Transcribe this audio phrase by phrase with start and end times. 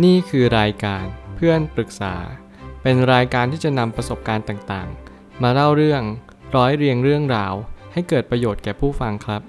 [0.00, 1.04] นี่คือรายการ
[1.36, 2.14] เพื่อนปรึกษา
[2.82, 6.02] เป็นรายการที่จะนำประสบการณ์ต่างๆ มาเล่าเรื่อง
[6.56, 7.54] ร้อยเรียงเรื่องราว
[7.92, 9.42] ให้เกิดประโยชน์แก่ผู้ฟังครับ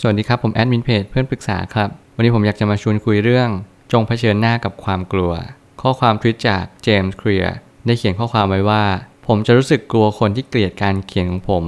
[0.00, 3.48] สวัสดีครับผมแอดมินเพจเพื่อนปรึกษาครับ วันนี้ผมอยากจะมาชวนคุยเรื่อง
[3.92, 5.32] จงเผชิญหน้ากับความกลัว
[5.80, 7.54] ข้อความทวิตจากเจมส์เคลียร์
[7.86, 8.84] ได้เขียนข้อความไว้ว่า
[9.26, 11.64] ผมจะรู้สึกกลัวคนที่เกลียดการเขียนของผม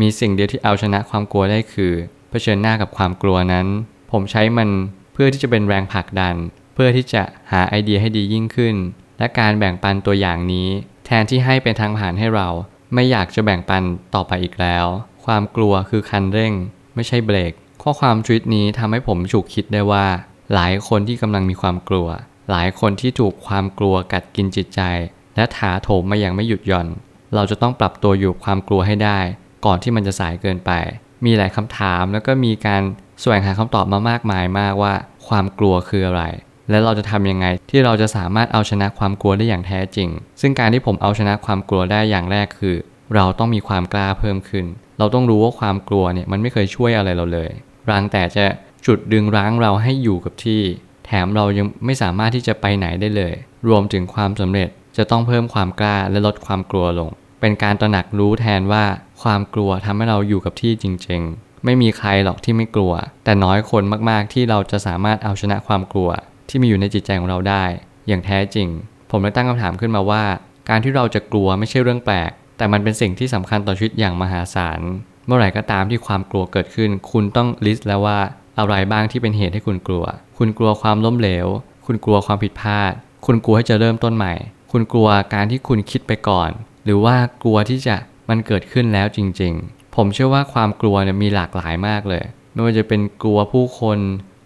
[0.00, 1.92] มีสิ่งเดียวที่เอาชนะความกลัวได้คือ
[2.30, 3.66] เผชิญหน้ากับความกลัวนั้น
[4.12, 4.68] ผมใช้มัน
[5.12, 6.36] เพื่อที่จะเป็นแรงผลักดัน
[6.74, 7.22] เพื่อที่จะ
[7.52, 8.76] หาไอเดียให้ดียิ่งขึ้น
[9.18, 10.68] และการแบ่งปันตัวอย่างนี้
[11.06, 12.48] แทนที่ให้เป็นทางผ่านให้เรา
[12.94, 13.82] ไม่อยากจะแบ่งปัน
[14.14, 14.86] ต่อไปอีกแล้ว
[15.24, 16.52] ความกลัวคือคันเร่ง
[16.94, 20.06] ไม่ใช่เบรก ข้อความทวิตนี้ทำให้ผมฉุกคิดได้ว่า
[20.54, 22.08] หลายคนที่กำลังมีความกลัว
[22.50, 24.80] หลายคนที่ถูกความกลัวกัดกินจิตใจ
[25.36, 26.88] และถาโถมมาอย่างไม่หยุดหย่อน
[27.34, 29.18] เราจะต้องปรับตัวอยู่ความกลัวให้ได้
[29.64, 30.70] ก่อนที่มันจะสายเกินไป
[31.24, 32.82] มีหลายคำถามแล้วก็มีการ
[33.20, 34.94] แสวงหาคำตอบมามากมายมากว่า
[35.28, 36.22] ความกลัวคืออะไร
[36.70, 40.08] และเราจะทำยังไงที่เราจะสามารถเอาชนะความกลัวได้อย่างแท้จริง
[40.40, 42.76] ซึ่งการที่ผมเอาชนะความกลัวได้อย่างแรกคือ
[43.14, 44.66] เราต้องมีความกล้าเพิ่มขึ้น
[44.98, 47.50] เราต้องรู้ว่าความกลัวเนี่ยมันไม่เคยช่วยอะไรเราเลย
[47.90, 48.44] รังแต่จะ
[48.86, 50.60] จุดดึงรั้งเราให้อยู่กับที่
[51.06, 53.34] แถมเรายังไม่สามารถที่จะไปไหนได้เลย
[53.68, 57.08] รวมถึงความสำเร็จจะต้องเพิ่มความกล้าและลดความกลัวลง
[57.40, 58.84] เป็นการตระหนักรู้แทนว่า
[59.22, 61.22] ความกลัวทำให้เราอยู่กับที่จริง
[61.64, 62.92] ไม่มีใครหรอกที่ไม่กลัว
[63.24, 66.10] แต่น้อยคนมากๆที่เราจะสามารถเอาชนะความกลัว
[66.48, 67.64] ที่มีอยู่ในจิตใจของเราได้
[68.08, 68.68] อย่างแท้จริง
[69.10, 70.24] ผมเลยตั้งคำถามขึ้นมาว่า
[70.68, 74.80] การที่เราจะกลัวไม่ใช่เรื่องแปลก แต่มันเป็นสิ่งที่สำคัญต่อชีวิตอย่างมหาศาล
[75.26, 78.18] เมื่อไหร่ก็ตามที่ความกลัวเกิดขึ้น คุณต้องลิสต์แล้วว่า
[78.58, 80.04] อะไรบ้างที่เป็นเหตุให้คุณกลัว
[80.38, 81.46] คุณกลัวความล้มเหลว
[81.86, 82.92] คุณกลัวความผิดพลาด
[83.26, 84.34] คุณกลัวให้จะเริ่มต้นใหม่
[84.72, 86.50] คุณกลัวการที่คุณคิดไปก่อน
[86.84, 87.96] หรือว่ากลัวที่จะ
[88.28, 93.98] มันเกิดขึ้นแล้วจริง ๆ ผมเชื่อว่าความกลัวเนี่ยมีหลากหลายมากเลย ไม่ว่าจะเป็นกลัวผู้คน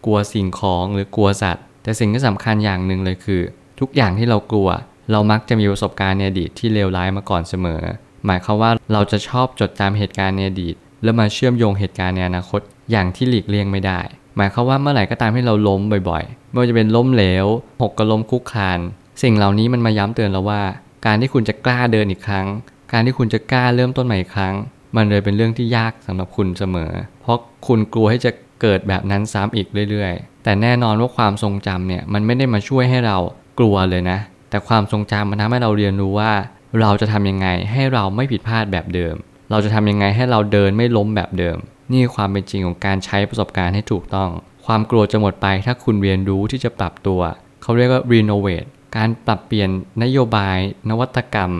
[0.04, 3.42] กลัวสิ่งของหรือกลัวสัตว์ แต่สิ่งที่สำคัญอย่างหนึ่งเลยคือ
[3.80, 4.68] ทุกอย่างที่เรากลัว
[5.12, 7.80] เรามักจะมีประสบการณ์ในอดีตที่เลวร้ายมาก่อนเสมอ
[8.26, 12.60] หมายความว่าเราจะชอบจดจำเหตุการณ์ในอดีต แล้วมาเชื่อมโยงเหตุการณ์ในอนาคต
[12.90, 14.00] อย่างที่หลีกเลี่ยงไม่ได้
[14.36, 15.80] หมายความว่าเมื่อไหร่ก็ตามที่เราล้ม
[16.10, 17.46] บ่อยๆ ไม่ว่าจะเป็นล้มเหลว
[17.82, 18.78] หกกระล้มคุกคาน
[19.22, 20.62] สิ่งเหล่านี้มันมาย้ำเตือนเราว่า
[21.06, 22.46] การที่คุณจะกล้าเดินอีกครั้ง
[22.92, 24.54] การที่คุณจะกล้าเริ่มต้นใหม่อีกครั้ง
[24.96, 28.30] มันเลยเป็นเรื่องที่ยากสำหรับคุณเสมอ เพราะคุณกลัวให้จะ
[28.62, 33.16] เกิดแบบนั้นซ้ำอีกเรื่อยๆ แต่แน่นอนว่าความทรงจำเนี่ยมันไม่ได้มาช่วยให้เรา
[33.58, 34.18] กลัวเลยนะ
[34.50, 36.32] แต่ความทรงจำมันทำให้เราเรียนรู้ว่า
[36.80, 39.14] เราจะทำยังไงให้เราไม่ผิดพลาดแบบเดิม
[39.50, 41.56] เราจะทำยังไงให้เราเดินไม่ล้มแบบเดิม
[41.92, 44.30] นี่ความเป็นจริงของการใช้ประสบการณ์ให้ถูกต้อง
[44.66, 47.20] ความกลัวจะหมดไปถ้าคุณเรียนรู้ที่จะปรับตัว
[47.62, 49.70] เขาเรียกว่า renovate การปรับเปลี่ยน
[50.02, 50.58] นโยบาย
[50.90, 51.50] นวัตกรรม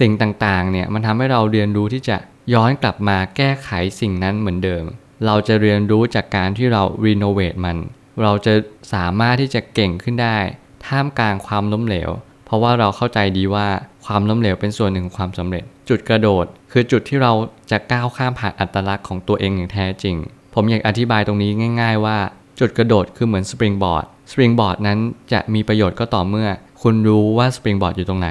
[0.00, 2.16] สิ่งต่างๆเนี่ยมันทำให้เราเรียนรู้ที่จะ
[2.52, 4.84] ย้อนกลับมาแก้ไขสิ่งนั้นเหมือนเดิม
[5.26, 7.78] เราจะเรียนรู้จากการที่เรา renovate มัน
[8.22, 8.54] เราจะ
[8.94, 10.36] สามารถที่จะเก่งขึ้นได้
[10.86, 12.10] ท่ามกลางความล้มเหลว
[12.44, 13.68] เพราะว่าเราเข้าใจดีว่า
[14.06, 17.32] ความล้มเหลวเป็นส่วนหนึ่งของความสำเร็จ จุดกระโดด คือจุดที่เรา
[17.70, 20.16] จะก้าวข้ามผ่านอัตลักษณ์ของตัวเองอย่างแท้จริง
[20.54, 21.50] ผมอยากอธิบายตรงนี้
[21.80, 22.18] ง่าย ๆ ว่า
[22.60, 24.98] จุดกระโดดคือเหมือนสปริงบอร์ดสปริงบอร์ดนั้น
[25.32, 26.48] จะมีประโยชน์ก็ต่อเมื่อ
[26.82, 28.30] คุณรู้ว่าสปริงบอร์ดอยู่ตรงไหน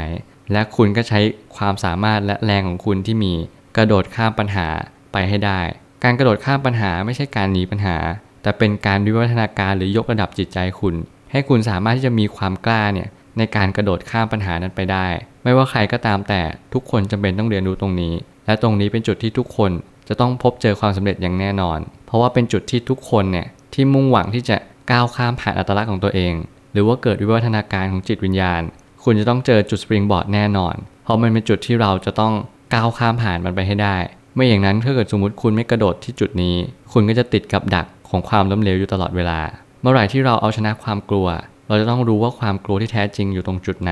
[0.51, 1.19] และคุณก็ใช้
[1.57, 3.34] ความสามารถและแรงของคุณที่มี
[3.78, 4.68] กระโดดข้ามปัญหา
[5.12, 5.60] ไปให้ได้
[6.04, 7.98] การกระโดดข้ามปัญหาไม่ใช่การหนีปัญหา
[8.42, 10.96] แต่เป็นการวิวัฒนาการหรือยกระดับจิตใจคุณ
[11.32, 15.08] ให้คุณสามารถที่จะมีความกล้าเนี่ยในการกระโดดข้ามปัญหานั้นไปได้
[15.44, 16.42] ไม่ว่าใครก็ตามแต่
[16.74, 18.14] ทุกคนจำเป็นต้องเรียนรู้ตรงนี้
[18.46, 19.72] และตรงนี้เป็นจุดที่ทุกคน
[20.08, 24.58] จะต้องพบเจอความสำเร็จอย่างแน่นอน เพราะว่าเป็นจุดที่ทุกคนเนี่ยที่มุ่งหวังที่จะ
[24.92, 26.34] ก้าวข้ามผ่านอัตลักษณ์ของตัวเอง
[26.74, 28.62] หรือว่าเกิดวิวัฒนาการของจิตวิญญาณ
[29.04, 32.34] คุณจะต้องเจอจุดสปริงบอร์ดแน่นอน เพราะมันเป็นจุดที่เราจะต้อง
[32.74, 33.96] ก้าวข้ามผ่านมันไปให้ได้
[34.36, 36.56] ไม่อย่างนั้นถ้าเกิดสมมติคุณไม่กระโดดที่จุดนี้
[36.94, 39.40] คุณก็จะติดกับดักของความล้มเหลวอยู่ตลอดเวลา
[39.82, 41.28] เมื่อไหร่ที่เราเอาชนะความกลัว
[41.68, 43.92] เราจะต้องรู้ว่าความกลัวที่แท้จริงอยู่ตรงจุดไหน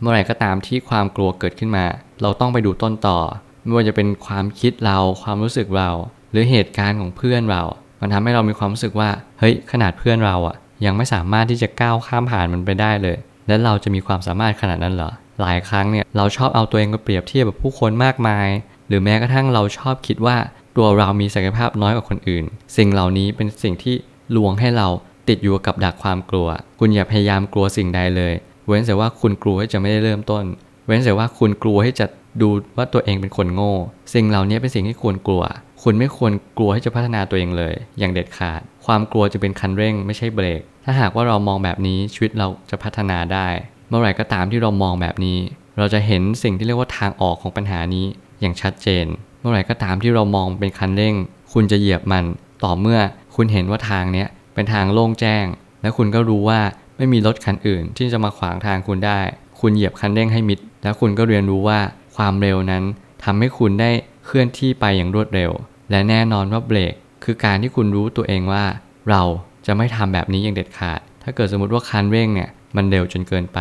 [0.00, 1.84] เมื่อไหร่ก็ตามที่ความกลัวเกิดขึ้นมา
[2.22, 3.18] เราต้องไปดูต้นต่อ
[3.64, 5.90] ไม่ว่าจะเป็นความคิดเราความรู้สึกเรา
[6.30, 7.62] หรือเหตุการณ์ของเพื่อนเรา
[8.00, 13.16] มันทำให้เรามีความรู้สึกว่าเฮ้ยขนาดเพื่อนเราอะยังไม่สามารถที่จะก้าวข้ามผ่านมันไปได้เลย
[13.48, 18.48] และเราจะมีความสามารถขนาดนั้นเหรอ หลายครั้งเนี่ยเราชอบเอาตัวเองไปเปรียบเทียบกับผู้คนมากมาย
[18.88, 20.36] หรือแม้กระทั่งเราชอบคิดว่า
[20.76, 22.44] ตัวเรามีศักยภาพน้อยกว่าคนอื่น
[22.76, 23.94] สิ่งเหล่านี้เป็นสิ่งที่
[24.36, 24.88] ลวงให้เรา
[25.28, 26.48] ติดอยู่กับดักความกลัว
[26.78, 28.34] คุณอย่าพยายามกลัวสิ่งใดเลย
[28.66, 30.44] เว้นแต่ว่าคุณกลัวที่จะไม่ได้เริ่มต้น
[30.86, 32.06] เว้นแต่ว่าคุณกลัวที่จะ
[32.42, 33.74] ดูว่าตัวเองเป็นคนโง่
[34.14, 35.42] สิ่งเหล่านี้เป็นสิ่งที่ควรกลัว
[35.82, 43.48] คุณไม่ควรกลัวที่จะพัฒนาตัวเองเลย อย่างเด็ดขาด ความกลัวจะเป็นคันเร่งไม่ใช่เบรก ถ้าหากว่าเรามองแบบนี้ชีวิตเราจะพัฒนาได้
[43.88, 45.38] เมื่อไหร่ก็ตามที่เรามองแบบนี้
[45.78, 48.06] เราจะเห็นสิ่งที่เรียกว่าทางออกของปัญหานี้
[48.40, 49.06] อย่างชัดเจน
[49.40, 51.14] เมื่อไหร่ก็ตามที่เรามองเป็นคันเร่ง
[51.52, 52.24] คุณจะเหยียบมัน
[52.64, 52.98] ต่อเมื่อ
[53.36, 55.44] คุณเห็นว่าทางเนี้ยเป็นทางโล่งแจ้ง
[55.82, 56.60] และคุณก็รู้ว่า
[56.96, 59.18] ไม่มีรถคันอื่น ที่จะมาขวางทางคุณได้
[59.60, 61.78] คุณเหยียบคันเร่งให้มิด แล้วคุณก็เรียนรู้ว่า
[62.16, 62.84] ความเร็วนั้น
[63.24, 63.90] ทำให้คุณได้
[64.26, 65.50] เคลื่อนที่ไปอย่างรวดเร็ว
[65.90, 66.94] และแน่นอนว่าเบรก
[67.24, 68.64] คือการที่คุณรู้ตัวเองว่า
[69.10, 69.22] เรา
[69.66, 73.60] จะไม่ทำแบบนี้อย่างเด็ดขาด ถ้าเกิดสมมติว่าคันเร่งเนี่ย มันเร็วจนเกินไป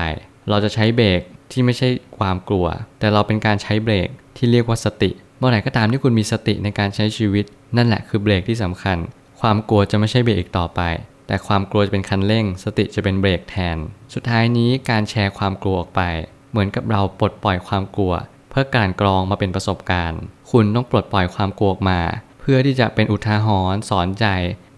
[0.50, 1.22] เราจะใช้เบรก
[1.52, 2.66] ที่ไม่ใช่ความกลัว
[3.00, 7.46] แต่เราเป็นการใช้เบรกที่เรียกว่าสติ เมื่อไหร่ก็ตามที่คุณมีสติในการใช้ชีวิต
[7.78, 8.98] นั่นแหละคือเบรกที่สำคัญ
[9.42, 10.82] ความกลัวจะไม่ใช่เบรกอีกต่อไป
[11.28, 13.78] แต่ความกลัวจะเป็นคันเร่ง สติจะเป็นเบรกแทน
[14.14, 16.02] สุดท้ายนี้การแชร์ความกลัวออกไป
[16.52, 18.14] เหมือนกับเราปลดปล่อยความกลัว
[18.50, 20.22] เพื่อการกรองมาเป็นประสบการณ์
[20.52, 22.00] คุณต้องปลดปล่อยความกลัวออกมา
[22.42, 24.26] เพื่อที่จะเป็นอุทาหรณ์สอนใจ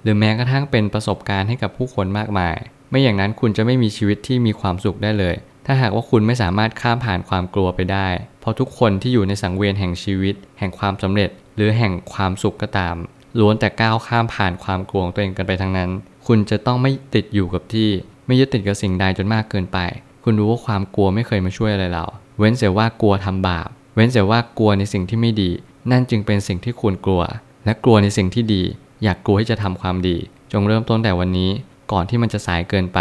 [0.01, 2.57] หรือแม้กระทั่งเป็นประสบการณ์ให้กับผู้คนมากมาย
[2.89, 5.35] ไม่อย่างนั้นคุณจะไม่มีชีวิตที่มีความสุขได้เลย
[5.65, 8.07] ถ้าหากว่าคุณไม่สามารถข้ามผ่านความกลัวไปได้
[8.39, 12.95] เพราะทุกคนที่อยู่ในสังเวียนแห่งชีวิต แห่งความสำเร็จ หรือแห่งความสุขก็ตาม
[13.39, 15.89] ล้วนแต่ก้าวข้ามผ่านความกลัวของตัวเองกันไปทั้งนั้น
[16.27, 17.89] คุณจะต้องไม่ติดอยู่กับที่
[18.25, 19.77] ไม่ยึดติดกับสิ่งใดจนมากเกินไป
[20.23, 22.05] คุณรู้ว่าความกลัวไม่เคยมาช่วยอะไรเรา
[22.39, 25.51] เว้นเสียว่ากลัวทำบาป เว้นเสียว่ากลัวในสิ่งที่ไม่ดี
[25.91, 27.23] นั่นจึงเป็นสิ่งที่ควรกลัว
[27.65, 28.63] และกลัวในสิ่งที่ดี
[29.03, 30.17] อยากกลัวที่จะทำความดี
[30.51, 31.51] จงเริ่มต้นแต่วันนี้
[31.91, 32.99] ก่อนที่มันจะสายเกินไป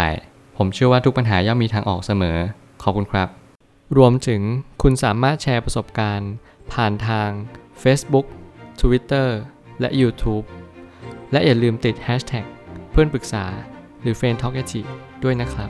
[0.57, 2.37] ผมเชื่อว่าทุกปัญหาย่อมมีทางออกเสมอ
[2.83, 3.27] ขอบคุณครับ
[3.97, 4.41] รวมถึง
[4.81, 6.31] คุณสามารถแชร์ประสบการณ์
[6.73, 7.29] ผ่านทาง
[7.83, 8.25] Facebook
[8.81, 9.27] Twitter
[9.79, 10.45] และ YouTube
[11.31, 12.45] และอย่าลืมติด Hashtag
[12.91, 13.45] เพื่อนปรึกษา
[14.01, 14.63] หรือ f r ร e n d t a l k a
[15.23, 15.69] ด้วยนะครับ